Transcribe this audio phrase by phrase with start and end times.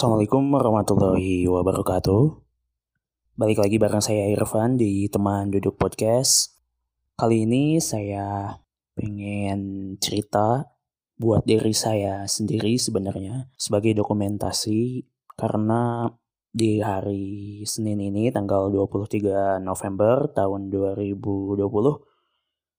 [0.00, 2.32] Assalamualaikum warahmatullahi wabarakatuh.
[3.36, 6.56] Balik lagi bareng saya Irfan di teman duduk podcast.
[7.20, 8.56] Kali ini saya
[8.96, 10.72] pengen cerita
[11.20, 15.04] buat diri saya sendiri sebenarnya sebagai dokumentasi
[15.36, 16.08] karena
[16.48, 21.60] di hari Senin ini tanggal 23 November tahun 2020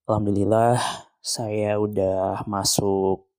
[0.10, 0.74] Alhamdulillah
[1.22, 3.30] saya udah masuk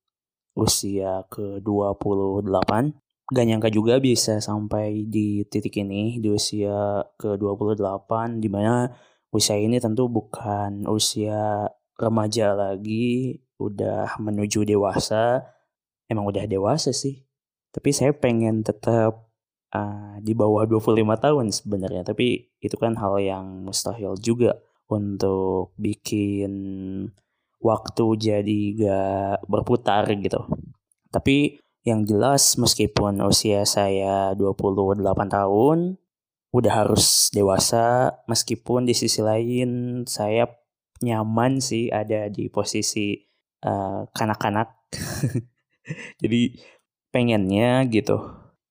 [0.55, 3.02] usia ke 28
[3.33, 8.85] Gak nyangka juga bisa sampai di titik ini di usia ke 28 di mana
[9.33, 11.65] usia ini tentu bukan usia
[11.97, 15.41] remaja lagi udah menuju dewasa.
[16.05, 17.25] Emang udah dewasa sih
[17.73, 19.33] tapi saya pengen tetap
[19.73, 22.05] uh, di bawah 25 tahun sebenarnya.
[22.05, 26.53] Tapi itu kan hal yang mustahil juga untuk bikin
[27.57, 30.45] waktu jadi gak berputar gitu.
[31.09, 35.99] Tapi yang jelas meskipun usia saya 28 tahun
[36.55, 38.19] udah harus dewasa.
[38.31, 40.47] Meskipun di sisi lain saya
[41.03, 43.19] nyaman sih ada di posisi
[43.67, 44.71] uh, kanak-kanak.
[46.23, 46.55] Jadi
[47.11, 48.15] pengennya gitu.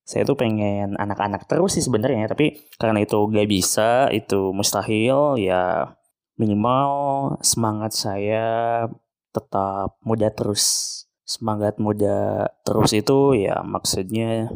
[0.02, 5.94] Saya tuh pengen anak-anak terus sih sebenarnya tapi karena itu gak bisa itu mustahil ya
[6.34, 6.90] minimal
[7.38, 8.46] semangat saya
[9.30, 10.90] tetap muda terus
[11.32, 14.52] semangat muda terus itu ya maksudnya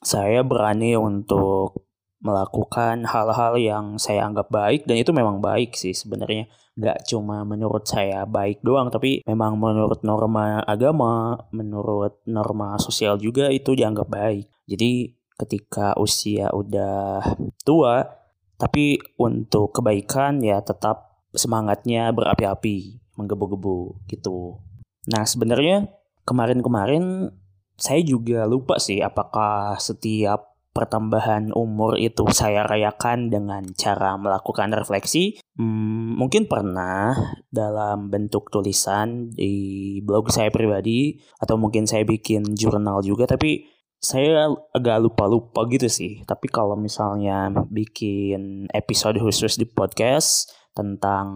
[0.00, 1.84] saya berani untuk
[2.24, 6.48] melakukan hal-hal yang saya anggap baik dan itu memang baik sih sebenarnya.
[6.74, 13.52] Nggak cuma menurut saya baik doang tapi memang menurut norma agama menurut norma sosial juga
[13.52, 14.48] itu dianggap baik.
[14.64, 17.20] Jadi ketika usia udah
[17.62, 18.08] tua
[18.56, 24.64] tapi untuk kebaikan ya tetap semangatnya berapi-api menggebu-gebu gitu.
[25.12, 25.92] Nah sebenarnya
[26.24, 27.30] kemarin-kemarin
[27.74, 35.38] saya juga lupa sih apakah setiap pertambahan umur itu saya rayakan dengan cara melakukan refleksi.
[35.54, 37.14] Hmm, mungkin pernah
[37.46, 43.70] dalam bentuk tulisan di blog saya pribadi atau mungkin saya bikin jurnal juga tapi
[44.02, 46.26] saya agak lupa-lupa gitu sih.
[46.26, 51.26] Tapi kalau misalnya bikin episode khusus di podcast tentang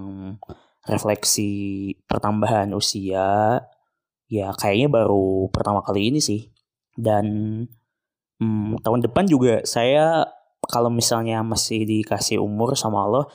[0.84, 3.62] refleksi pertambahan usia
[4.28, 6.52] ya kayaknya baru pertama kali ini sih.
[6.94, 7.26] Dan
[8.38, 10.28] hmm, tahun depan juga saya
[10.68, 13.26] kalau misalnya masih dikasih umur sama Allah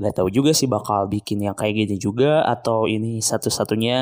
[0.00, 4.00] nggak tahu juga sih bakal bikin yang kayak gini juga atau ini satu-satunya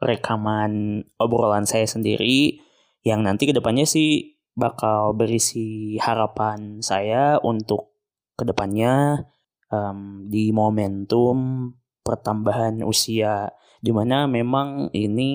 [0.00, 2.62] rekaman obrolan saya sendiri
[3.02, 7.92] yang nanti ke depannya sih bakal berisi harapan saya untuk
[8.38, 9.26] ke depannya
[9.68, 11.70] um, di momentum
[12.02, 13.52] pertambahan usia
[13.82, 15.32] di mana memang ini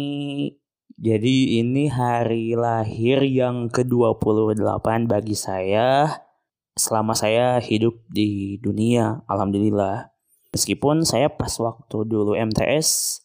[0.98, 6.10] jadi ini hari lahir yang ke-28 bagi saya
[6.74, 9.22] selama saya hidup di dunia.
[9.30, 10.10] Alhamdulillah.
[10.56, 13.22] Meskipun saya pas waktu dulu MTS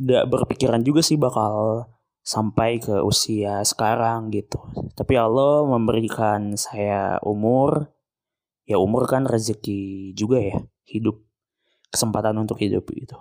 [0.00, 1.84] gak berpikiran juga sih bakal
[2.24, 4.56] sampai ke usia sekarang gitu.
[4.96, 7.90] Tapi Allah memberikan saya umur,
[8.64, 10.56] ya umur kan rezeki juga ya,
[10.88, 11.20] hidup,
[11.92, 13.18] kesempatan untuk hidup gitu.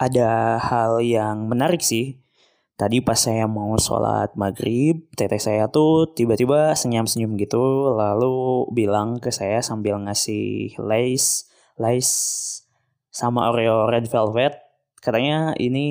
[0.00, 2.20] Ada hal yang menarik sih
[2.80, 9.28] Tadi pas saya mau sholat maghrib, teteh saya tuh tiba-tiba senyum-senyum gitu, lalu bilang ke
[9.28, 11.44] saya sambil ngasih lace,
[11.76, 12.16] lace
[13.12, 14.56] sama Oreo Red Velvet.
[14.96, 15.84] Katanya ini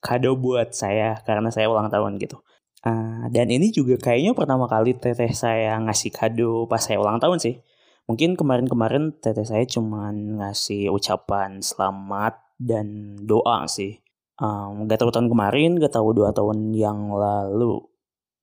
[0.00, 2.40] kado buat saya karena saya ulang tahun gitu.
[2.80, 7.36] Uh, dan ini juga kayaknya pertama kali teteh saya ngasih kado pas saya ulang tahun
[7.36, 7.60] sih.
[8.08, 14.04] Mungkin kemarin-kemarin teteh saya cuma ngasih ucapan selamat dan doa sih
[14.40, 17.82] um, gak tahu tahun kemarin, gak tahu dua tahun yang lalu.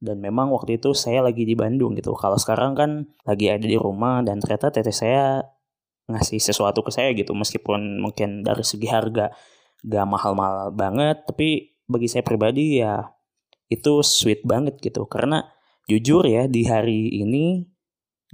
[0.01, 2.17] Dan memang waktu itu saya lagi di Bandung gitu.
[2.17, 5.45] Kalau sekarang kan lagi ada di rumah dan ternyata teteh saya
[6.09, 7.37] ngasih sesuatu ke saya gitu.
[7.37, 9.29] Meskipun mungkin dari segi harga
[9.85, 11.21] gak mahal-mahal banget.
[11.29, 13.05] Tapi bagi saya pribadi ya
[13.69, 15.05] itu sweet banget gitu.
[15.05, 15.45] Karena
[15.85, 17.69] jujur ya di hari ini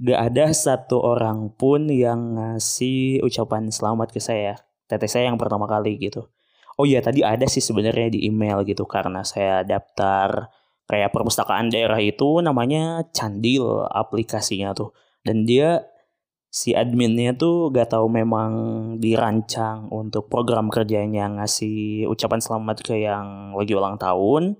[0.00, 4.56] gak ada satu orang pun yang ngasih ucapan selamat ke saya.
[4.88, 6.26] Teteh saya yang pertama kali gitu.
[6.78, 10.48] Oh iya tadi ada sih sebenarnya di email gitu karena saya daftar
[10.88, 14.96] kayak perpustakaan daerah itu namanya Candil aplikasinya tuh.
[15.20, 15.84] Dan dia
[16.48, 18.50] si adminnya tuh gak tahu memang
[18.96, 24.56] dirancang untuk program kerjanya ngasih ucapan selamat ke yang lagi ulang tahun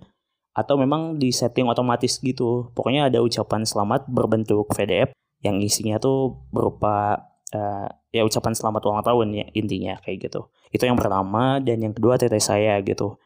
[0.53, 2.75] atau memang di setting otomatis gitu.
[2.77, 7.25] Pokoknya ada ucapan selamat berbentuk PDF yang isinya tuh berupa
[7.55, 10.49] uh, ya ucapan selamat ulang tahun ya intinya kayak gitu.
[10.73, 13.21] Itu yang pertama dan yang kedua teteh saya gitu.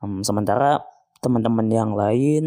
[0.00, 0.82] Um, sementara
[1.22, 2.44] teman-teman yang lain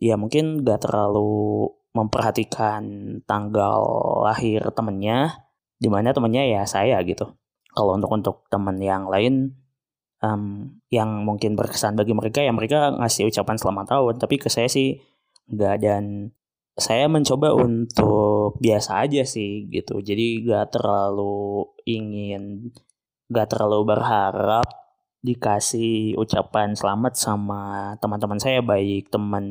[0.00, 2.82] ya mungkin gak terlalu memperhatikan
[3.22, 3.78] tanggal
[4.26, 5.46] lahir temennya,
[5.78, 7.38] di mana temennya ya saya gitu.
[7.70, 9.54] Kalau untuk untuk temen yang lain
[10.22, 14.66] um, yang mungkin berkesan bagi mereka ya mereka ngasih ucapan selamat tahun, tapi ke saya
[14.66, 14.98] sih
[15.50, 16.34] enggak dan
[16.74, 20.02] saya mencoba untuk biasa aja sih gitu.
[20.02, 22.74] Jadi gak terlalu ingin,
[23.30, 24.66] gak terlalu berharap
[25.24, 29.46] dikasih ucapan selamat sama teman-teman saya baik teman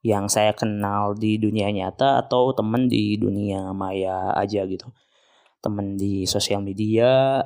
[0.00, 4.88] yang saya kenal di dunia nyata atau teman di dunia maya aja gitu
[5.60, 7.44] teman di sosial media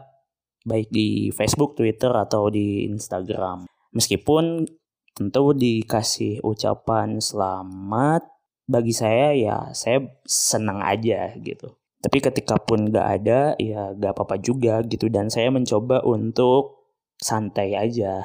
[0.62, 4.70] baik di Facebook, Twitter atau di Instagram meskipun
[5.10, 8.33] tentu dikasih ucapan selamat
[8.64, 11.76] bagi saya ya saya senang aja gitu.
[12.05, 15.08] Tapi ketika pun gak ada ya gak apa-apa juga gitu.
[15.08, 16.84] Dan saya mencoba untuk
[17.16, 18.20] santai aja.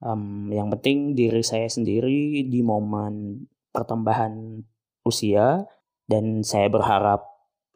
[0.00, 4.62] Um, yang penting diri saya sendiri di momen pertambahan
[5.02, 5.66] usia.
[6.06, 7.26] Dan saya berharap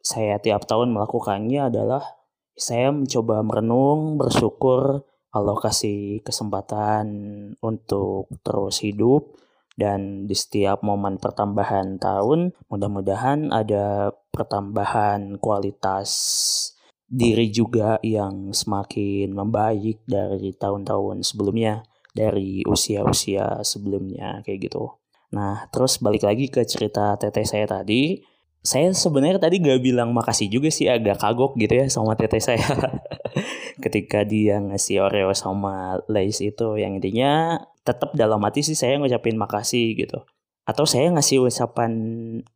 [0.03, 2.03] saya tiap tahun melakukannya adalah
[2.55, 5.03] saya mencoba merenung, bersyukur
[5.35, 7.07] Allah kasih kesempatan
[7.59, 9.35] untuk terus hidup
[9.75, 16.11] dan di setiap momen pertambahan tahun mudah-mudahan ada pertambahan kualitas
[17.15, 24.99] diri juga yang semakin membaik dari tahun-tahun sebelumnya, dari usia-usia sebelumnya kayak gitu.
[25.35, 28.23] Nah, terus balik lagi ke cerita teteh saya tadi.
[28.65, 32.65] Saya sebenarnya tadi gak bilang makasih juga sih agak kagok gitu ya sama teteh saya.
[33.85, 39.37] Ketika dia ngasih Oreo sama Lace itu yang intinya tetap dalam hati sih saya ngucapin
[39.37, 40.25] makasih gitu.
[40.65, 41.93] Atau saya ngasih ucapan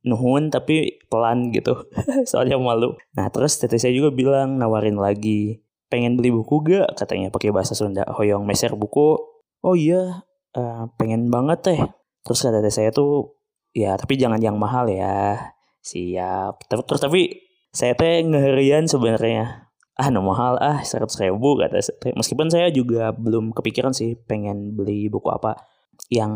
[0.00, 1.76] nuhun tapi pelan gitu
[2.30, 2.96] soalnya malu.
[3.12, 5.60] Nah terus teteh saya juga bilang nawarin lagi
[5.92, 6.96] pengen beli buku gak?
[6.96, 9.20] Katanya pakai bahasa Sunda hoyong meser buku.
[9.60, 10.24] Oh iya
[10.56, 11.80] uh, pengen banget teh.
[12.24, 13.36] Terus kata teteh saya tuh
[13.76, 15.52] ya tapi jangan yang mahal ya.
[15.84, 16.64] Siap.
[16.72, 17.44] Terus tapi
[17.76, 19.67] saya teh ngeherian sebenarnya
[19.98, 21.82] ah no mahal ah seratus ribu kata
[22.14, 25.58] meskipun saya juga belum kepikiran sih pengen beli buku apa
[26.06, 26.32] yang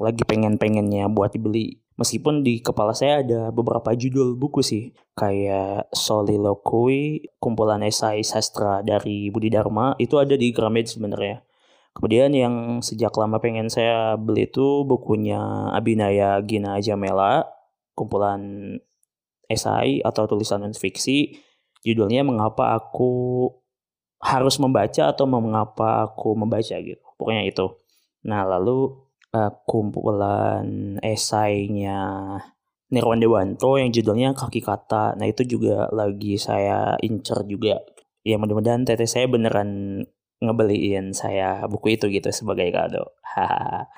[0.00, 1.78] lagi pengen-pengennya buat dibeli.
[2.00, 9.28] Meskipun di kepala saya ada beberapa judul buku sih, kayak Soliloquy, kumpulan esai sastra dari
[9.28, 11.44] Budi Dharma, itu ada di Gramet sebenarnya.
[11.92, 17.44] Kemudian yang sejak lama pengen saya beli itu bukunya Abinaya Gina Jamela,
[17.92, 18.40] kumpulan
[19.52, 21.36] esai atau tulisan non fiksi.
[21.82, 23.50] Judulnya Mengapa Aku
[24.22, 27.02] Harus Membaca atau Mengapa Aku Membaca gitu.
[27.18, 27.66] Pokoknya itu.
[28.22, 29.02] Nah, lalu
[29.34, 31.98] uh, kumpulan esainya
[32.92, 35.16] Nirwan Dewanto yang judulnya Kaki Kata.
[35.16, 37.80] Nah itu juga lagi saya incer juga.
[38.20, 40.04] Ya mudah-mudahan teteh saya beneran
[40.44, 43.16] ngebeliin saya buku itu gitu sebagai kado.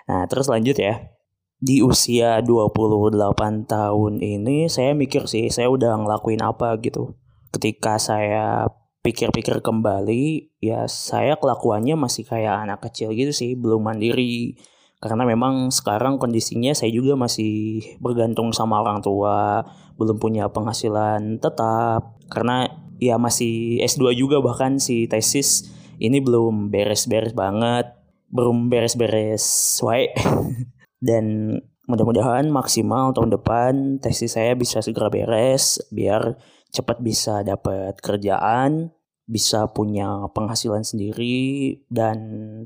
[0.09, 1.11] nah terus lanjut ya.
[1.59, 7.19] Di usia 28 tahun ini saya mikir sih saya udah ngelakuin apa gitu.
[7.55, 8.67] Ketika saya
[9.07, 14.59] pikir-pikir kembali ya saya kelakuannya masih kayak anak kecil gitu sih belum mandiri.
[14.99, 19.63] Karena memang sekarang kondisinya saya juga masih bergantung sama orang tua
[19.95, 22.19] belum punya penghasilan tetap.
[22.27, 22.67] Karena
[22.99, 25.71] ya masih S2 juga bahkan si tesis
[26.03, 27.95] ini belum beres-beres banget
[28.35, 30.11] belum beres-beres wae.
[31.09, 36.35] Dan mudah-mudahan maksimal tahun depan tesis saya bisa segera beres biar
[36.75, 38.91] cepat bisa dapat kerjaan
[39.25, 42.19] bisa punya penghasilan sendiri dan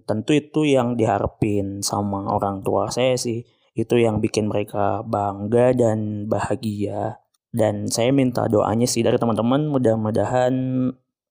[0.03, 3.47] tentu itu yang diharapin sama orang tua saya sih
[3.79, 7.23] itu yang bikin mereka bangga dan bahagia
[7.55, 10.55] dan saya minta doanya sih dari teman-teman mudah-mudahan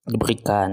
[0.07, 0.71] diberikan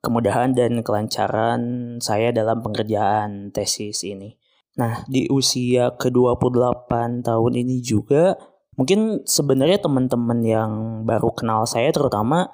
[0.00, 1.60] kemudahan dan kelancaran
[2.00, 4.38] saya dalam pengerjaan tesis ini.
[4.78, 6.90] Nah, di usia ke-28
[7.26, 8.38] tahun ini juga
[8.78, 12.46] mungkin sebenarnya teman-teman yang baru kenal saya terutama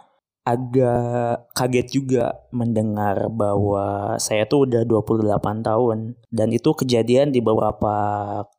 [0.45, 7.97] agak kaget juga mendengar bahwa saya tuh udah 28 tahun dan itu kejadian di beberapa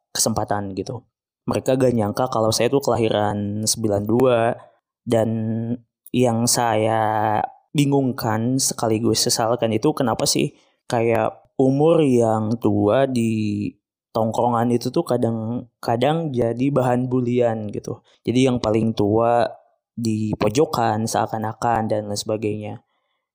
[0.09, 1.05] kesempatan gitu.
[1.45, 4.57] Mereka gak nyangka kalau saya tuh kelahiran 92
[5.05, 5.29] dan
[6.09, 7.37] yang saya
[7.69, 10.57] bingungkan sekaligus sesalkan itu kenapa sih
[10.89, 13.69] kayak umur yang tua di
[14.15, 17.99] tongkrongan itu tuh kadang kadang jadi bahan bulian gitu.
[18.23, 19.43] Jadi yang paling tua
[19.91, 22.73] di pojokan seakan-akan dan lain sebagainya.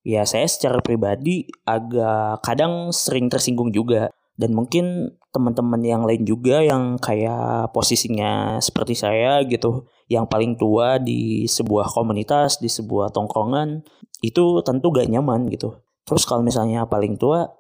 [0.01, 4.09] Ya saya secara pribadi agak kadang sering tersinggung juga
[4.41, 10.97] dan mungkin teman-teman yang lain juga yang kayak posisinya seperti saya gitu yang paling tua
[10.97, 13.85] di sebuah komunitas di sebuah tongkrongan
[14.25, 15.77] itu tentu gak nyaman gitu
[16.09, 17.53] terus kalau misalnya paling tua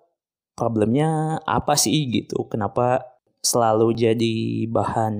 [0.57, 3.10] problemnya apa sih gitu kenapa
[3.40, 5.14] selalu jadi bahan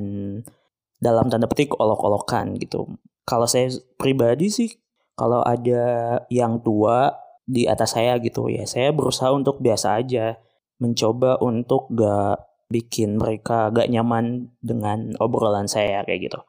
[1.01, 2.87] dalam tanda petik olok-olokan gitu.
[3.25, 4.71] Kalau saya pribadi sih
[5.17, 7.13] kalau ada yang tua
[7.45, 10.39] di atas saya gitu ya, saya berusaha untuk biasa aja,
[10.81, 16.41] mencoba untuk gak bikin mereka gak nyaman dengan obrolan saya kayak gitu.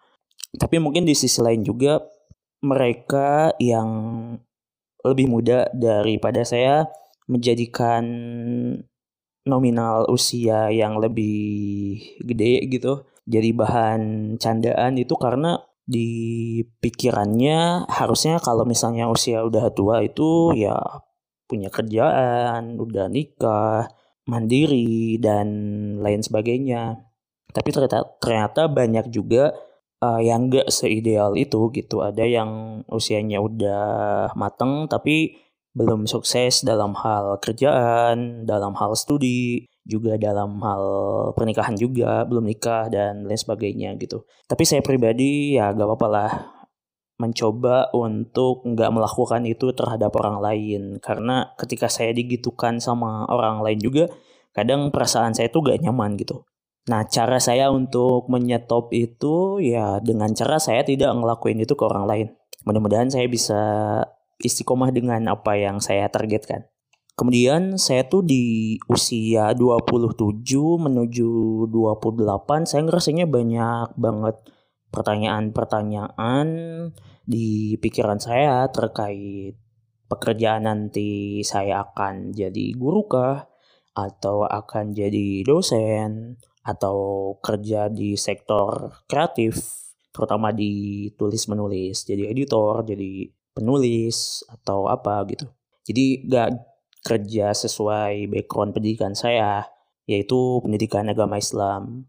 [0.56, 2.00] Tapi mungkin di sisi lain juga
[2.62, 3.90] mereka yang
[5.02, 6.86] lebih muda daripada saya
[7.26, 8.04] menjadikan
[9.48, 16.10] nominal usia yang lebih gede gitu jadi bahan candaan itu karena di
[16.80, 20.78] pikirannya harusnya kalau misalnya usia udah tua itu ya
[21.52, 23.92] punya kerjaan, udah nikah,
[24.24, 25.48] mandiri dan
[26.00, 27.04] lain sebagainya.
[27.52, 29.52] Tapi ternyata ternyata banyak juga
[30.00, 32.00] uh, yang gak seideal itu gitu.
[32.00, 35.36] Ada yang usianya udah mateng tapi
[35.72, 40.84] belum sukses dalam hal kerjaan, dalam hal studi, juga dalam hal
[41.34, 44.28] pernikahan juga, belum nikah dan lain sebagainya gitu.
[44.46, 46.32] Tapi saya pribadi ya gak apa-apa lah
[47.22, 53.78] mencoba untuk nggak melakukan itu terhadap orang lain karena ketika saya digitukan sama orang lain
[53.78, 54.10] juga
[54.58, 56.42] kadang perasaan saya tuh gak nyaman gitu.
[56.90, 62.06] Nah cara saya untuk menyetop itu ya dengan cara saya tidak ngelakuin itu ke orang
[62.10, 62.28] lain.
[62.66, 63.62] Mudah-mudahan saya bisa
[64.42, 66.68] istiqomah dengan apa yang saya targetkan.
[67.16, 70.42] Kemudian saya tuh di usia 27
[70.82, 71.30] menuju
[71.70, 74.42] 28 saya ngerasanya banyak banget
[74.90, 76.48] pertanyaan-pertanyaan
[77.28, 79.54] di pikiran saya terkait
[80.10, 83.48] pekerjaan nanti saya akan jadi guru kah
[83.96, 86.98] atau akan jadi dosen atau
[87.40, 89.60] kerja di sektor kreatif
[90.12, 95.48] terutama di tulis menulis jadi editor jadi penulis atau apa gitu.
[95.88, 96.50] Jadi gak
[97.02, 99.66] kerja sesuai background pendidikan saya,
[100.06, 102.06] yaitu pendidikan agama Islam.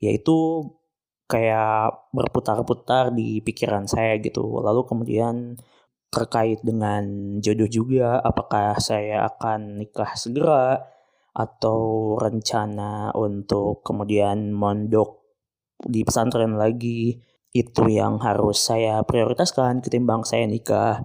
[0.00, 0.64] Yaitu
[1.30, 4.42] kayak berputar-putar di pikiran saya gitu.
[4.64, 5.54] Lalu kemudian
[6.10, 10.82] terkait dengan jodoh juga, apakah saya akan nikah segera
[11.30, 15.22] atau rencana untuk kemudian mondok
[15.78, 21.02] di pesantren lagi itu yang harus saya prioritaskan ketimbang saya nikah.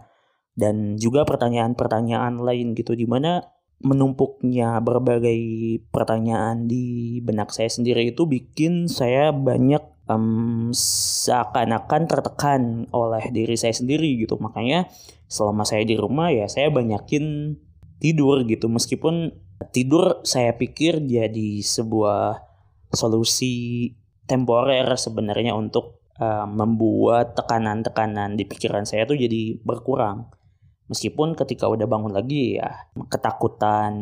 [0.55, 3.43] Dan juga pertanyaan-pertanyaan lain gitu di mana
[3.83, 5.35] menumpuknya berbagai
[5.91, 12.61] pertanyaan di benak saya sendiri itu bikin saya banyak um, seakan-akan tertekan
[12.95, 14.39] oleh diri saya sendiri gitu.
[14.39, 14.87] Makanya
[15.27, 17.57] selama saya di rumah ya saya banyakin
[17.99, 18.71] tidur gitu.
[18.71, 19.35] Meskipun
[19.75, 22.39] tidur saya pikir jadi sebuah
[22.95, 23.91] solusi
[24.25, 30.31] temporer sebenarnya untuk uh, membuat tekanan-tekanan di pikiran saya tuh jadi berkurang.
[30.85, 33.97] Meskipun ketika udah bangun lagi ya ketakutan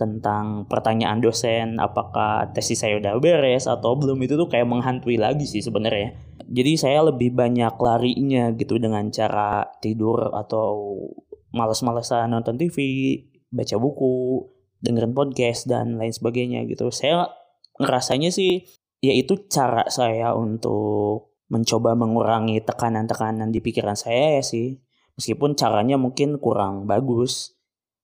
[0.00, 5.44] tentang pertanyaan dosen apakah tesis saya udah beres atau belum itu tuh kayak menghantui lagi
[5.44, 6.16] sih sebenarnya.
[6.48, 10.96] Jadi saya lebih banyak larinya gitu dengan cara tidur atau
[11.52, 12.76] males-malesan nonton TV,
[13.52, 14.48] baca buku,
[14.80, 16.88] dengerin podcast dan lain sebagainya gitu.
[16.88, 17.28] Saya
[17.76, 18.64] ngerasanya sih
[18.98, 24.76] ya itu cara saya untuk mencoba mengurangi tekanan-tekanan di pikiran saya ya sih.
[25.18, 27.56] Meskipun caranya mungkin kurang bagus.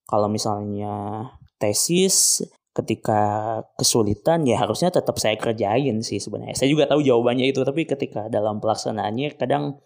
[0.04, 6.58] Kalau misalnya tesis ketika kesulitan ya harusnya tetap saya kerjain sih sebenarnya.
[6.58, 9.78] Saya juga tahu jawabannya itu tapi ketika dalam pelaksanaannya kadang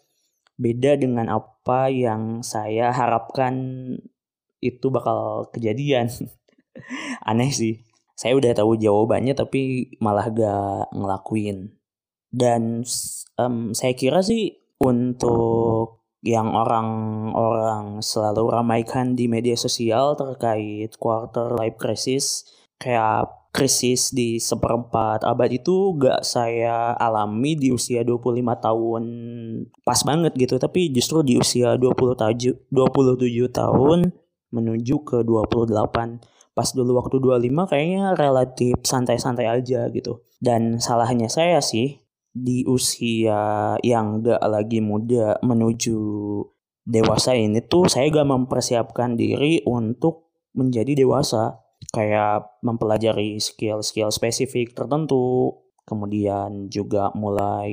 [0.58, 3.54] beda dengan apa yang saya harapkan
[4.58, 6.10] itu bakal kejadian.
[7.28, 7.87] Aneh sih.
[8.18, 11.70] Saya udah tahu jawabannya tapi malah gak ngelakuin.
[12.34, 12.82] Dan
[13.38, 21.78] um, saya kira sih untuk yang orang-orang selalu ramaikan di media sosial terkait quarter life
[21.78, 22.42] crisis
[22.74, 29.04] kayak krisis di seperempat abad itu gak saya alami di usia 25 tahun
[29.86, 34.10] pas banget gitu tapi justru di usia 27 27 tahun
[34.52, 40.26] menuju ke 28 pas dulu waktu 25 kayaknya relatif santai-santai aja gitu.
[40.42, 42.02] Dan salahnya saya sih
[42.34, 45.98] di usia yang gak lagi muda menuju
[46.82, 51.62] dewasa ini tuh saya gak mempersiapkan diri untuk menjadi dewasa.
[51.94, 55.54] Kayak mempelajari skill-skill spesifik tertentu
[55.86, 57.70] kemudian juga mulai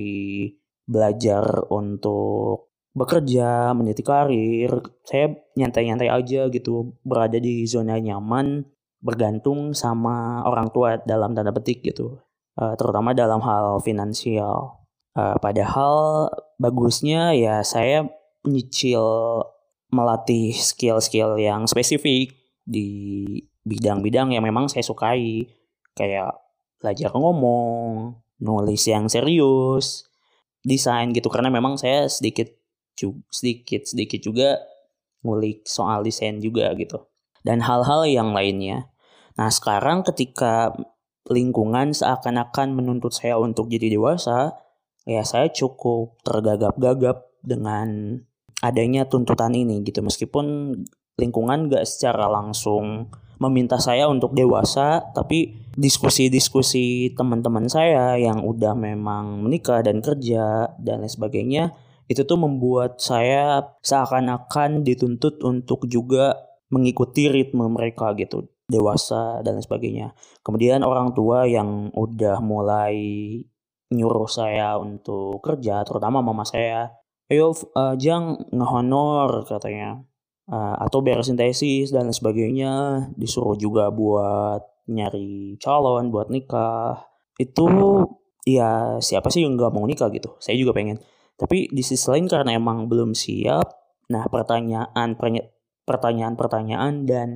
[0.86, 4.78] belajar untuk bekerja meniti karir.
[5.02, 8.75] Saya nyantai-nyantai aja gitu berada di zona nyaman
[9.06, 12.18] bergantung sama orang tua dalam tanda petik gitu
[12.58, 14.82] uh, terutama dalam hal finansial.
[15.16, 16.28] Uh, padahal
[16.60, 18.10] bagusnya ya saya
[18.44, 19.00] nyicil
[19.94, 22.36] melatih skill-skill yang spesifik
[22.66, 23.24] di
[23.64, 25.48] bidang-bidang yang memang saya sukai
[25.96, 26.36] kayak
[26.82, 30.04] belajar ngomong, nulis yang serius,
[30.66, 32.52] desain gitu karena memang saya sedikit
[33.32, 34.60] sedikit sedikit juga
[35.24, 37.00] ngulik soal desain juga gitu
[37.46, 38.90] dan hal-hal yang lainnya.
[39.36, 40.72] Nah sekarang ketika
[41.28, 44.56] lingkungan seakan-akan menuntut saya untuk jadi dewasa,
[45.04, 48.20] ya saya cukup tergagap-gagap dengan
[48.64, 50.02] adanya tuntutan ini gitu.
[50.02, 50.78] Meskipun
[51.20, 59.44] lingkungan gak secara langsung meminta saya untuk dewasa tapi diskusi-diskusi teman-teman saya yang udah memang
[59.44, 61.76] menikah dan kerja dan lain sebagainya
[62.08, 66.38] itu tuh membuat saya seakan-akan dituntut untuk juga
[66.72, 70.14] mengikuti ritme mereka gitu dewasa dan sebagainya.
[70.42, 72.98] Kemudian orang tua yang udah mulai
[73.94, 76.90] nyuruh saya untuk kerja terutama mama saya
[77.30, 80.02] ayo uh, jang ngehonor katanya.
[80.46, 83.06] Uh, atau beresin tesis dan sebagainya.
[83.18, 87.02] Disuruh juga buat nyari calon buat nikah.
[87.42, 87.66] Itu
[88.46, 90.38] ya siapa sih yang nggak mau nikah gitu?
[90.38, 91.02] Saya juga pengen.
[91.36, 95.18] Tapi di sisi lain karena emang belum siap nah pertanyaan
[95.90, 97.30] pertanyaan-pertanyaan dan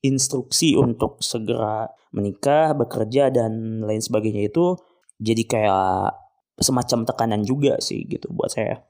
[0.00, 4.74] instruksi untuk segera menikah bekerja dan lain sebagainya itu
[5.20, 6.16] jadi kayak
[6.60, 8.84] semacam tekanan juga sih gitu buat saya.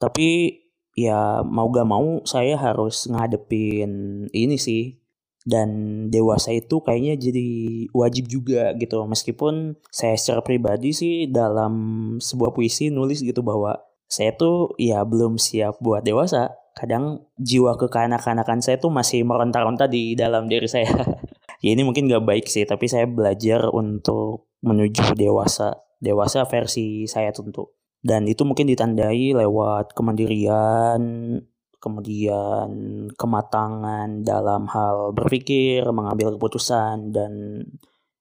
[0.00, 0.60] Tapi
[0.96, 4.96] ya mau gak mau saya harus ngadepin ini sih.
[5.40, 7.48] Dan dewasa itu kayaknya jadi
[7.96, 9.00] wajib juga gitu.
[9.08, 11.72] Meskipun saya secara pribadi sih dalam
[12.20, 18.64] sebuah puisi nulis gitu bahwa saya tuh ya belum siap buat dewasa kadang jiwa kekanak-kanakan
[18.64, 20.88] saya tuh masih meronta-ronta di dalam diri saya.
[21.60, 27.36] Ya ini mungkin gak baik sih tapi saya belajar untuk menuju dewasa dewasa versi saya
[27.36, 27.68] tentu.
[28.00, 31.36] Dan itu mungkin ditandai lewat kemandirian,
[31.84, 32.70] kemudian
[33.12, 37.32] kematangan dalam hal berpikir, mengambil keputusan, dan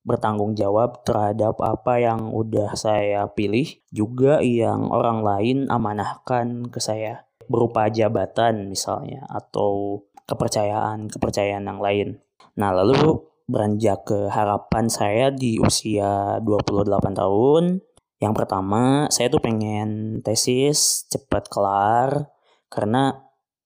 [0.03, 7.28] bertanggung jawab terhadap apa yang udah saya pilih, juga yang orang lain amanahkan ke saya
[7.49, 12.07] berupa jabatan misalnya atau kepercayaan-kepercayaan yang lain.
[12.61, 17.81] Nah, lalu beranjak ke harapan saya di usia 28 tahun,
[18.19, 22.27] yang pertama, saya tuh pengen tesis cepat kelar
[22.67, 23.15] karena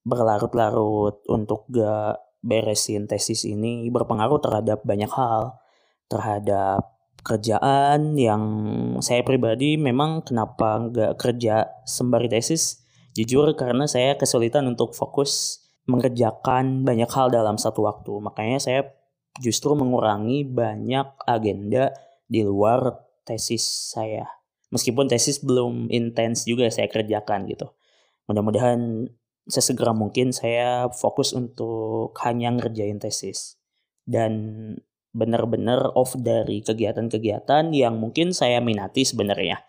[0.06, 5.58] berlarut-larut untuk gak beresin tesis ini berpengaruh terhadap banyak hal.
[6.06, 6.86] Terhadap
[7.26, 8.44] kerjaan yang
[9.02, 12.83] saya pribadi memang kenapa gak kerja sembari tesis.
[13.14, 18.14] Jujur karena saya kesulitan untuk fokus mengerjakan banyak hal dalam satu waktu.
[18.22, 18.82] Makanya saya
[19.42, 21.94] justru mengurangi banyak agenda
[22.26, 24.26] di luar tesis saya
[24.74, 27.70] meskipun tesis belum intens juga saya kerjakan gitu.
[28.26, 29.06] Mudah-mudahan
[29.46, 33.62] sesegera mungkin saya fokus untuk hanya ngerjain tesis
[34.10, 34.34] dan
[35.14, 39.62] benar-benar off dari kegiatan-kegiatan yang mungkin saya minati sebenarnya.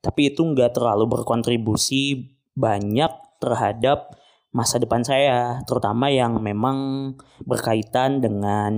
[0.00, 4.16] Tapi itu nggak terlalu berkontribusi banyak terhadap
[4.56, 7.12] masa depan saya, terutama yang memang
[7.44, 8.72] berkaitan dengan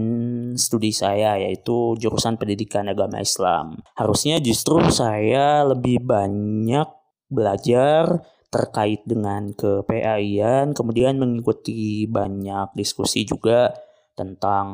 [0.58, 3.78] studi saya, yaitu jurusan pendidikan agama Islam.
[3.94, 6.90] Harusnya justru saya lebih banyak
[7.30, 13.70] belajar terkait dengan KPAIan, kemudian mengikuti banyak diskusi juga
[14.18, 14.66] tentang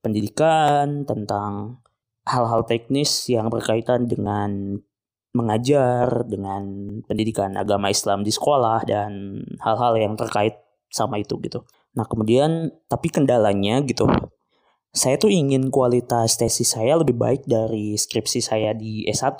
[0.00, 1.84] pendidikan, tentang
[2.24, 4.80] hal-hal teknis yang berkaitan dengan
[5.30, 6.62] mengajar dengan
[7.06, 10.58] pendidikan agama Islam di sekolah dan hal-hal yang terkait
[10.90, 11.62] sama itu gitu.
[11.94, 14.10] Nah kemudian tapi kendalanya gitu,
[14.90, 19.38] saya tuh ingin kualitas tesis saya lebih baik dari skripsi saya di S1.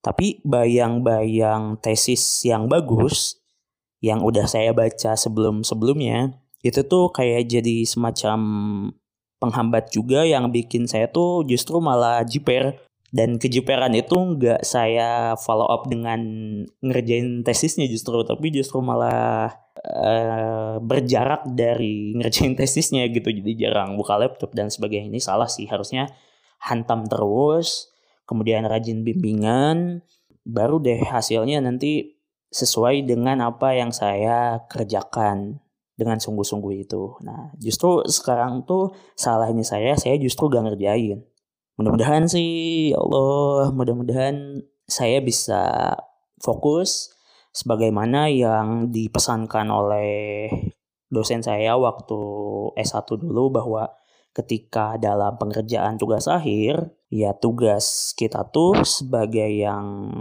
[0.00, 3.36] Tapi bayang-bayang tesis yang bagus
[4.00, 8.40] yang udah saya baca sebelum-sebelumnya itu tuh kayak jadi semacam
[9.40, 15.66] penghambat juga yang bikin saya tuh justru malah jiper dan kejuperan itu nggak saya follow
[15.66, 16.22] up dengan
[16.78, 19.50] ngerjain tesisnya justru tapi justru malah
[19.82, 23.34] uh, berjarak dari ngerjain tesisnya gitu.
[23.34, 25.10] Jadi jarang buka laptop dan sebagainya.
[25.10, 26.06] Ini salah sih harusnya
[26.62, 27.90] hantam terus
[28.30, 30.06] kemudian rajin bimbingan
[30.46, 32.14] baru deh hasilnya nanti
[32.54, 35.58] sesuai dengan apa yang saya kerjakan
[35.98, 37.18] dengan sungguh-sungguh itu.
[37.26, 41.26] Nah, justru sekarang tuh salahnya saya, saya justru gak ngerjain
[41.80, 45.96] mudah-mudahan sih ya Allah mudah-mudahan saya bisa
[46.36, 47.08] fokus
[47.56, 50.52] sebagaimana yang dipesankan oleh
[51.08, 52.20] dosen saya waktu
[52.76, 53.96] S1 dulu bahwa
[54.36, 60.12] ketika dalam pengerjaan tugas akhir ya tugas kita tuh sebagai yang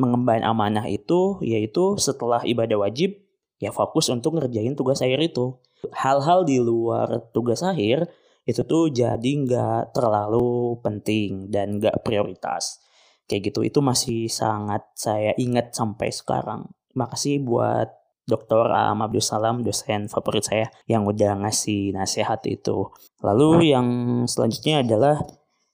[0.00, 3.20] mengemban amanah itu yaitu setelah ibadah wajib
[3.60, 5.60] ya fokus untuk ngerjain tugas akhir itu.
[5.94, 8.10] Hal-hal di luar tugas akhir
[8.42, 12.80] itu tuh jadi nggak terlalu penting dan nggak prioritas.
[13.22, 17.88] kayak gitu itu masih sangat saya ingat sampai sekarang makasih buat
[18.22, 18.70] Dr.
[18.70, 22.86] Am Abdul Salam, dosen favorit saya yang udah ngasih nasihat itu.
[23.18, 23.86] Lalu yang
[24.30, 25.18] selanjutnya adalah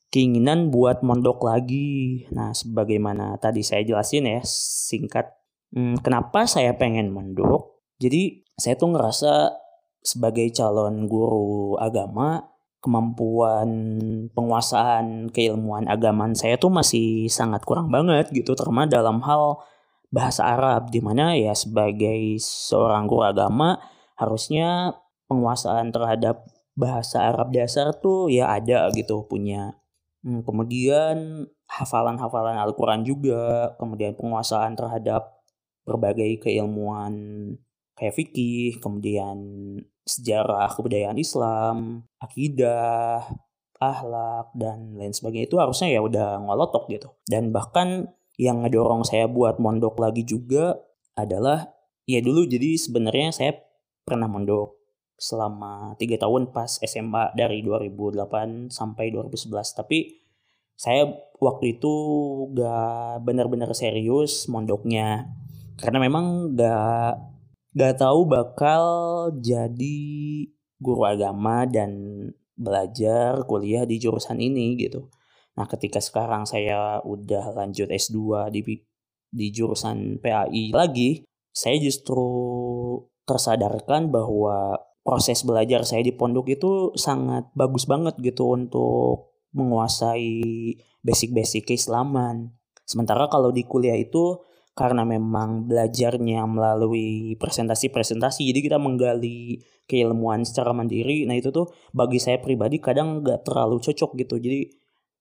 [0.09, 2.25] keinginan buat mondok lagi.
[2.33, 5.29] Nah, sebagaimana tadi saya jelasin ya, singkat.
[5.69, 7.85] Hmm, kenapa saya pengen mondok?
[8.01, 9.53] Jadi, saya tuh ngerasa
[10.01, 12.41] sebagai calon guru agama,
[12.79, 13.69] kemampuan
[14.33, 19.59] penguasaan keilmuan agaman saya tuh masih sangat kurang banget gitu, terutama dalam hal
[20.09, 23.77] bahasa Arab di mana ya sebagai seorang guru agama
[24.17, 24.97] harusnya
[25.29, 29.77] penguasaan terhadap bahasa Arab dasar tuh ya ada gitu punya.
[30.23, 35.39] Hmm, kemudian hafalan-hafalan Al-Quran juga kemudian penguasaan terhadap
[35.87, 37.15] berbagai keilmuan
[37.95, 39.37] kayak fikih kemudian
[40.09, 43.29] sejarah kebudayaan Islam akidah
[43.79, 47.13] akhlak dan lain sebagainya itu harusnya ya udah ngolotok gitu.
[47.29, 50.75] Dan bahkan yang ngedorong saya buat mondok lagi juga
[51.15, 51.71] adalah
[52.09, 53.53] ya dulu jadi sebenarnya saya
[54.03, 54.75] pernah mondok
[55.19, 60.23] selama tiga tahun pas SMA dari 2008 sampai 2011 tapi
[60.79, 61.11] saya
[61.43, 61.93] waktu itu
[62.55, 65.27] gak benar-benar serius mondoknya.
[65.75, 67.38] Karena memang gak
[67.79, 68.83] gak tahu bakal
[69.39, 69.99] jadi
[70.83, 71.91] guru agama dan
[72.59, 75.07] belajar kuliah di jurusan ini gitu
[75.59, 78.63] Nah, ketika sekarang saya udah lanjut S2 di
[79.29, 82.23] di jurusan PAI lagi, saya justru
[83.27, 91.75] tersadarkan bahwa proses belajar saya di pondok itu sangat bagus banget gitu untuk menguasai basic-basic
[91.75, 92.55] keislaman.
[92.87, 94.39] Sementara kalau di kuliah itu
[94.79, 99.59] karena memang belajarnya melalui presentasi-presentasi jadi kita menggali
[99.91, 104.71] keilmuan secara mandiri nah itu tuh bagi saya pribadi kadang nggak terlalu cocok gitu jadi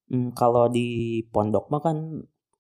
[0.08, 1.98] Hmm, kalau di pondok mah kan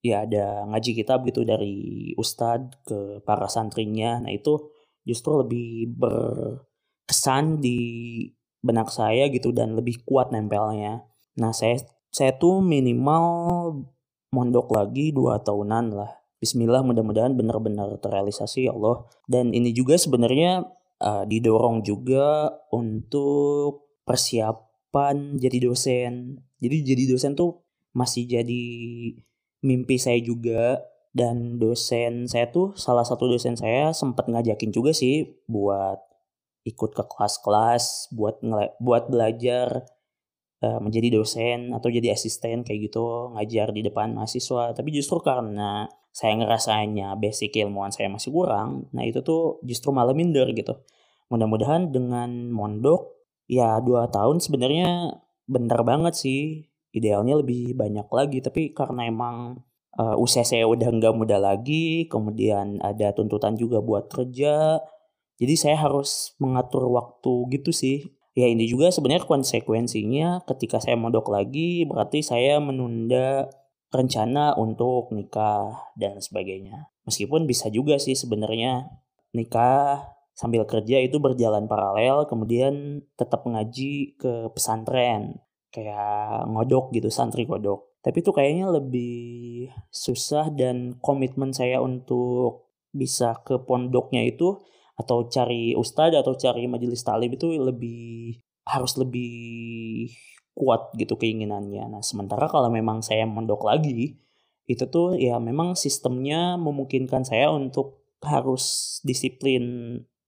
[0.03, 4.19] ya ada ngaji kitab gitu dari ustadz ke para santrinya.
[4.19, 4.67] Nah itu
[5.07, 7.79] justru lebih berkesan di
[8.59, 11.07] benak saya gitu dan lebih kuat nempelnya.
[11.39, 11.79] Nah saya
[12.11, 13.23] saya tuh minimal
[14.35, 16.11] mondok lagi dua tahunan lah.
[16.37, 19.09] Bismillah mudah-mudahan benar-benar terrealisasi ya Allah.
[19.25, 20.69] Dan ini juga sebenarnya
[21.01, 26.37] uh, didorong juga untuk persiapan jadi dosen.
[26.61, 27.65] Jadi jadi dosen tuh
[27.97, 28.63] masih jadi
[29.65, 30.77] mimpi saya juga.
[31.17, 35.97] Dan dosen saya tuh salah satu dosen saya sempat ngajakin juga sih buat
[36.61, 38.43] ikut ke kelas-kelas buat
[38.77, 39.87] buat belajar
[40.61, 44.77] uh, menjadi dosen atau jadi asisten kayak gitu ngajar di depan mahasiswa.
[44.77, 50.17] Tapi justru karena saya ngerasanya basic ilmuwan saya masih kurang nah itu tuh justru malah
[50.17, 50.73] minder gitu.
[51.29, 53.13] Mudah-mudahan dengan mondok
[53.45, 55.13] ya dua tahun sebenarnya
[55.45, 56.65] bentar banget sih.
[56.95, 59.61] Idealnya lebih banyak lagi tapi karena emang
[60.01, 64.81] uh, usia saya udah nggak muda lagi kemudian ada tuntutan juga buat kerja
[65.37, 68.17] jadi saya harus mengatur waktu gitu sih.
[68.37, 73.49] Ya ini juga sebenarnya konsekuensinya ketika saya mondok lagi berarti saya menunda
[73.93, 76.91] rencana untuk nikah dan sebagainya.
[77.07, 78.91] Meskipun bisa juga sih sebenarnya
[79.31, 85.41] nikah sambil kerja itu berjalan paralel kemudian tetap ngaji ke pesantren
[85.73, 93.41] kayak ngodok gitu santri kodok tapi itu kayaknya lebih susah dan komitmen saya untuk bisa
[93.41, 94.61] ke pondoknya itu
[94.93, 98.37] atau cari ustadz atau cari majelis talib itu lebih
[98.69, 100.09] harus lebih
[100.57, 101.85] kuat gitu keinginannya.
[101.93, 104.17] Nah sementara kalau memang saya mondok lagi
[104.65, 109.63] itu tuh ya memang sistemnya memungkinkan saya untuk harus disiplin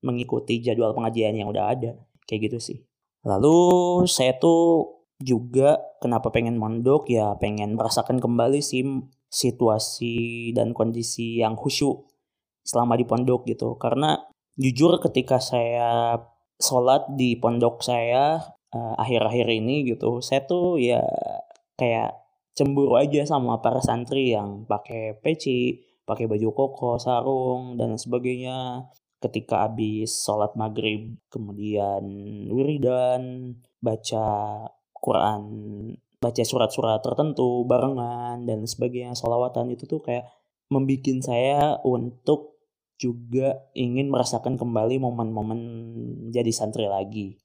[0.05, 1.91] mengikuti jadwal pengajian yang udah ada.
[2.29, 2.77] Kayak gitu sih.
[3.25, 3.57] Lalu
[4.05, 7.09] saya tuh juga kenapa pengen mondok?
[7.09, 8.85] Ya pengen merasakan kembali sih
[9.27, 12.07] situasi dan kondisi yang khusyuk
[12.63, 13.75] selama di pondok gitu.
[13.75, 14.15] Karena
[14.55, 16.21] jujur ketika saya
[16.61, 18.39] sholat di pondok saya
[18.75, 21.01] uh, akhir-akhir ini gitu saya tuh ya
[21.79, 22.15] kayak
[22.57, 28.89] cemburu aja sama para santri yang pakai peci pakai baju koko sarung dan sebagainya.
[29.19, 32.01] Ketika habis sholat maghrib kemudian
[32.47, 33.51] wiridan
[33.83, 34.27] baca
[34.95, 35.43] Quran
[36.23, 40.23] baca surat-surat tertentu barengan dan sebagainya solawatan itu tuh kayak
[40.71, 42.63] membuat saya untuk
[42.95, 45.61] juga ingin merasakan kembali momen-momen
[46.31, 47.39] jadi santri lagi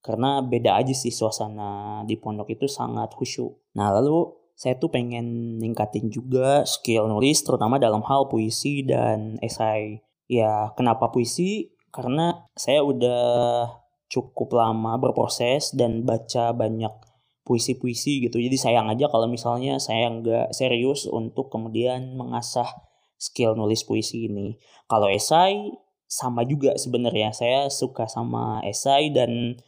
[0.00, 5.56] karena beda aja sih suasana di pondok itu sangat khusyuk nah lalu saya tuh pengen
[5.56, 11.74] ningkatin juga skill nulis terutama dalam hal puisi dan esai Ya, kenapa puisi?
[11.90, 13.66] Karena saya udah
[14.06, 16.94] cukup lama berproses dan baca banyak
[17.42, 18.38] puisi-puisi gitu.
[18.38, 22.70] Jadi sayang aja kalau misalnya saya nggak serius untuk kemudian mengasah
[23.18, 24.54] skill nulis puisi ini.
[24.86, 25.74] Kalau esai
[26.06, 27.34] sama juga sebenarnya.
[27.34, 29.58] Saya suka sama esai dan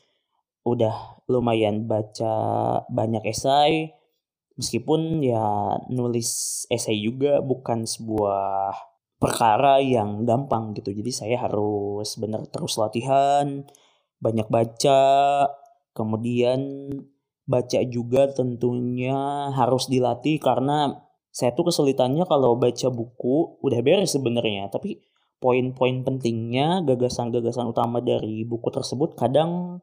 [0.62, 2.34] udah lumayan baca
[2.90, 3.94] banyak esai.
[4.58, 8.76] Meskipun ya nulis esai juga bukan sebuah
[9.16, 10.92] perkara yang gampang gitu.
[10.92, 13.64] Jadi saya harus benar terus latihan,
[14.20, 15.02] banyak baca,
[15.96, 16.90] kemudian
[17.46, 24.68] baca juga tentunya harus dilatih karena saya tuh kesulitannya kalau baca buku udah beres sebenarnya
[24.68, 25.00] tapi
[25.42, 29.82] poin-poin pentingnya gagasan-gagasan utama dari buku tersebut kadang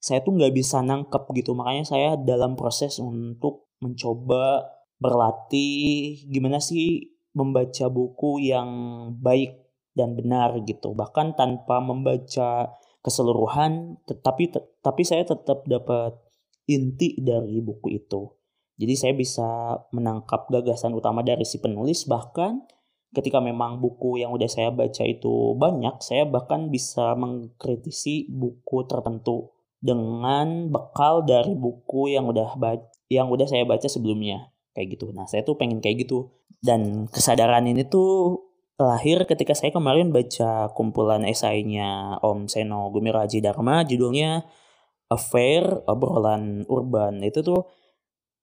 [0.00, 1.56] saya tuh nggak bisa nangkep gitu.
[1.56, 8.70] Makanya saya dalam proses untuk mencoba berlatih gimana sih membaca buku yang
[9.20, 9.60] baik
[9.92, 10.96] dan benar gitu.
[10.96, 12.72] Bahkan tanpa membaca
[13.04, 16.16] keseluruhan tetapi tapi saya tetap dapat
[16.66, 18.32] inti dari buku itu.
[18.76, 22.04] Jadi saya bisa menangkap gagasan utama dari si penulis.
[22.04, 22.68] Bahkan
[23.16, 29.55] ketika memang buku yang udah saya baca itu banyak, saya bahkan bisa mengkritisi buku tertentu
[29.86, 32.58] dengan bekal dari buku yang udah
[33.06, 35.14] yang udah saya baca sebelumnya kayak gitu.
[35.14, 36.34] Nah, saya tuh pengen kayak gitu.
[36.58, 38.42] Dan kesadaran ini tuh
[38.76, 44.44] lahir ketika saya kemarin baca kumpulan esainya Om Seno Gumiraji Dharma judulnya
[45.08, 47.64] affair obrolan urban itu tuh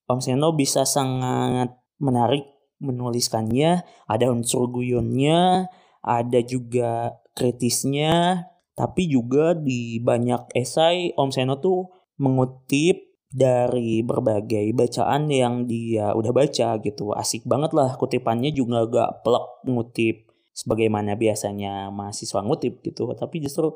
[0.10, 2.49] Om Seno bisa sangat menarik
[2.82, 5.69] menuliskannya ada unsur guyonnya
[6.01, 15.25] ada juga kritisnya tapi juga di banyak esai Om Seno tuh mengutip dari berbagai bacaan
[15.29, 17.13] yang dia udah baca gitu.
[17.17, 23.09] Asik banget lah kutipannya juga gak pelak ngutip sebagaimana biasanya mahasiswa ngutip gitu.
[23.13, 23.73] Tapi justru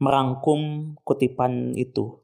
[0.00, 2.20] merangkum kutipan itu.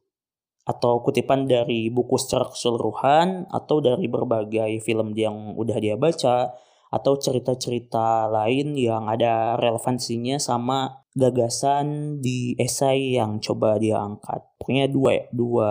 [0.65, 6.53] Atau kutipan dari buku secara keseluruhan atau dari berbagai film yang udah dia baca
[6.95, 14.47] atau cerita-cerita lain yang ada relevansinya sama gagasan di esai yang coba dia angkat.
[14.63, 15.71] Pokoknya dua ya, dua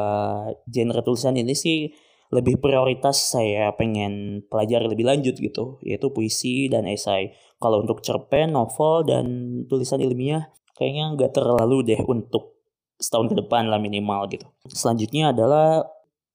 [0.68, 1.88] genre tulisan ini sih
[2.34, 7.32] lebih prioritas saya pengen pelajari lebih lanjut gitu, yaitu puisi dan esai.
[7.62, 9.26] Kalau untuk cerpen, novel, dan
[9.70, 12.58] tulisan ilmiah, kayaknya nggak terlalu deh untuk
[12.98, 14.50] setahun ke depan lah minimal gitu.
[14.66, 15.86] Selanjutnya adalah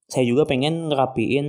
[0.09, 1.47] saya juga pengen ngerapiin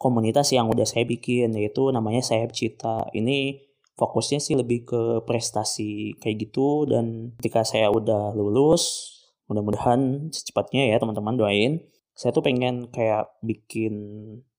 [0.00, 3.12] komunitas yang udah saya bikin yaitu namanya Sayap Cita.
[3.12, 3.60] Ini
[4.00, 9.12] fokusnya sih lebih ke prestasi kayak gitu dan ketika saya udah lulus
[9.44, 11.84] mudah-mudahan secepatnya ya teman-teman doain
[12.16, 13.92] saya tuh pengen kayak bikin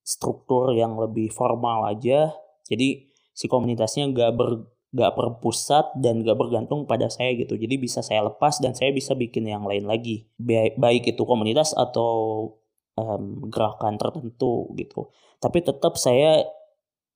[0.06, 2.30] struktur yang lebih formal aja
[2.70, 3.02] jadi
[3.34, 7.56] si komunitasnya gak ber gak berpusat dan gak bergantung pada saya gitu.
[7.56, 10.28] Jadi bisa saya lepas dan saya bisa bikin yang lain lagi.
[10.76, 12.44] Baik itu komunitas atau
[12.96, 15.12] um, gerakan tertentu gitu.
[15.40, 16.44] Tapi tetap saya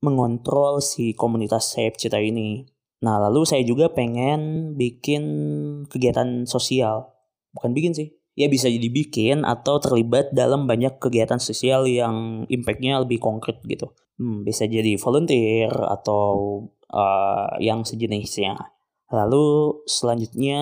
[0.04, 2.68] mengontrol si komunitas saya cita ini.
[3.04, 5.24] Nah lalu saya juga pengen bikin
[5.88, 7.12] kegiatan sosial.
[7.52, 8.12] Bukan bikin sih.
[8.36, 13.96] Ya bisa jadi bikin atau terlibat dalam banyak kegiatan sosial yang impactnya lebih konkret gitu.
[14.20, 16.60] Hmm, bisa jadi volunteer atau
[16.92, 18.76] uh, yang sejenisnya.
[19.08, 20.60] Lalu selanjutnya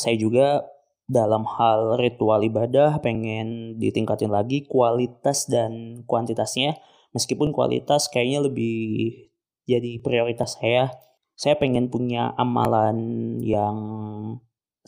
[0.00, 0.66] saya juga
[1.12, 6.80] dalam hal ritual ibadah pengen ditingkatin lagi kualitas dan kuantitasnya.
[7.12, 9.28] Meskipun kualitas kayaknya lebih
[9.68, 10.88] jadi prioritas saya.
[11.36, 13.76] Saya pengen punya amalan yang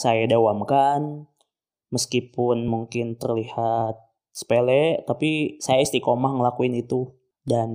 [0.01, 1.29] saya dawamkan
[1.95, 4.01] meskipun mungkin terlihat
[4.35, 7.15] sepele tapi saya istiqomah ngelakuin itu
[7.47, 7.71] dan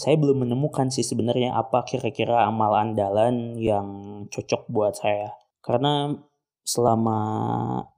[0.00, 3.88] saya belum menemukan sih sebenarnya apa kira-kira amal andalan yang
[4.32, 6.16] cocok buat saya karena
[6.64, 7.20] selama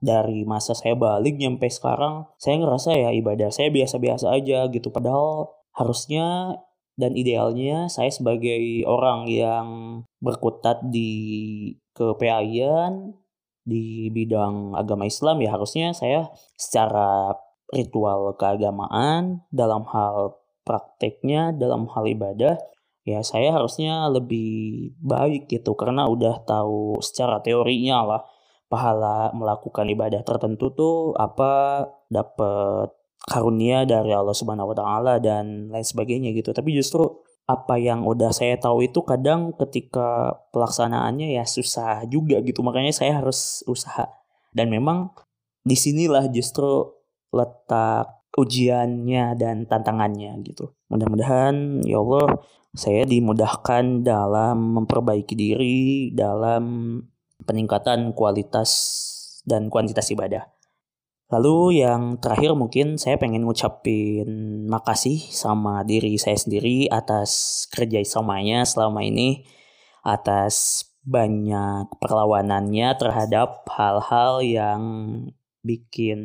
[0.03, 4.91] dari masa saya balik nyampe sekarang saya ngerasa ya ibadah saya biasa-biasa aja gitu.
[4.91, 6.59] Padahal harusnya
[6.99, 9.67] dan idealnya saya sebagai orang yang
[10.19, 13.15] berkutat di kepeayan
[13.63, 16.27] di bidang agama Islam ya harusnya saya
[16.59, 17.35] secara
[17.71, 22.55] ritual keagamaan dalam hal prakteknya dalam hal ibadah
[23.07, 25.71] ya saya harusnya lebih baik gitu.
[25.79, 28.21] Karena udah tahu secara teorinya lah
[28.67, 32.91] pahala melakukan ibadah tertentu tuh apa dapat
[33.27, 36.55] karunia dari Allah Subhanahu wa taala dan lain sebagainya gitu.
[36.55, 37.03] Tapi justru
[37.47, 42.63] apa yang udah saya tahu itu kadang ketika pelaksanaannya ya susah juga gitu.
[42.63, 44.07] Makanya saya harus usaha.
[44.51, 45.11] Dan memang
[45.63, 46.91] di sinilah justru
[47.31, 50.71] letak ujiannya dan tantangannya gitu.
[50.87, 52.39] Mudah-mudahan ya Allah
[52.77, 56.63] saya dimudahkan dalam memperbaiki diri dalam
[57.45, 58.71] peningkatan kualitas
[59.45, 60.49] dan kuantitas ibadah.
[61.27, 68.63] Lalu yang terakhir mungkin saya pengen ngucapin makasih sama diri saya sendiri atas kerja samanya
[68.63, 69.43] selama ini,
[70.07, 74.83] atas banyak perlawanannya terhadap hal-hal yang
[75.67, 76.19] bikin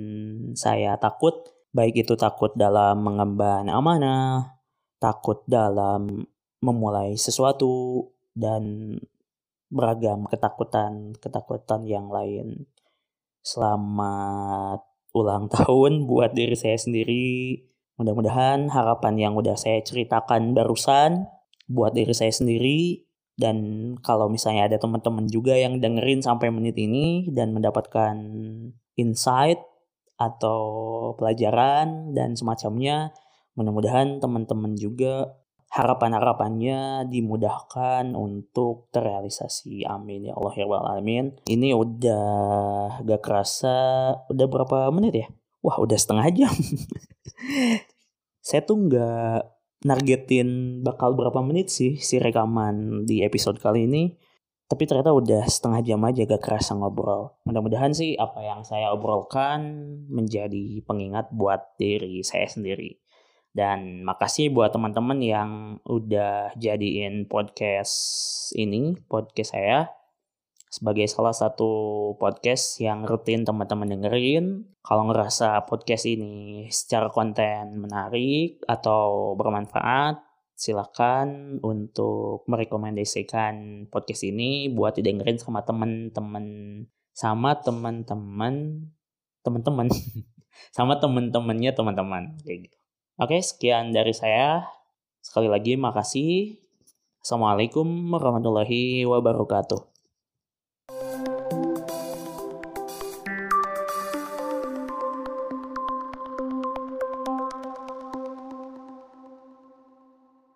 [0.55, 1.35] saya takut,
[1.75, 4.55] baik itu takut dalam mengemban amanah,
[5.03, 6.31] takut dalam
[6.63, 8.07] memulai sesuatu,
[8.39, 8.95] dan
[9.73, 12.69] beragam ketakutan-ketakutan yang lain.
[13.41, 14.85] Selamat
[15.17, 17.65] ulang tahun buat diri saya sendiri.
[17.97, 21.25] Mudah-mudahan harapan yang udah saya ceritakan barusan
[21.73, 23.57] buat diri saya sendiri dan
[24.05, 28.17] kalau misalnya ada teman-teman juga yang dengerin sampai menit ini dan mendapatkan
[29.01, 29.59] insight
[30.21, 30.61] atau
[31.17, 33.17] pelajaran dan semacamnya,
[33.57, 35.42] mudah-mudahan teman-teman juga
[35.73, 39.89] harapan-harapannya dimudahkan untuk terrealisasi.
[39.89, 41.33] Amin ya Allah ya alamin.
[41.49, 43.77] Ini udah gak kerasa
[44.29, 45.27] udah berapa menit ya?
[45.65, 46.55] Wah udah setengah jam.
[48.47, 49.39] Saya tuh nggak
[49.89, 54.13] nargetin bakal berapa menit sih si rekaman di episode kali ini.
[54.69, 57.37] Tapi ternyata udah setengah jam aja gak kerasa ngobrol.
[57.45, 59.61] Mudah-mudahan sih apa yang saya obrolkan
[60.09, 63.02] menjadi pengingat buat diri saya sendiri.
[63.53, 65.51] Dan makasih buat teman-teman yang
[65.85, 67.93] udah jadiin podcast
[68.57, 69.93] ini, podcast saya,
[70.73, 71.69] sebagai salah satu
[72.17, 74.65] podcast yang rutin teman-teman dengerin.
[74.81, 80.25] Kalau ngerasa podcast ini secara konten menarik atau bermanfaat,
[80.57, 86.47] silakan untuk merekomendasikan podcast ini buat didengerin sama teman-teman
[87.13, 88.89] sama teman-teman
[89.45, 89.93] teman-teman
[90.77, 92.82] sama teman-temannya teman-teman kayak gitu.
[93.21, 94.65] Oke, sekian dari saya.
[95.21, 96.57] Sekali lagi makasih.
[97.21, 99.92] Assalamualaikum warahmatullahi wabarakatuh.